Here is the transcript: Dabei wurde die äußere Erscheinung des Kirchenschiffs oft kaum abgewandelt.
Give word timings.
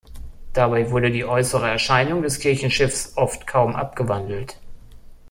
Dabei 0.53 0.89
wurde 0.89 1.11
die 1.11 1.25
äußere 1.25 1.69
Erscheinung 1.69 2.23
des 2.23 2.39
Kirchenschiffs 2.39 3.11
oft 3.17 3.45
kaum 3.45 3.75
abgewandelt. 3.75 4.57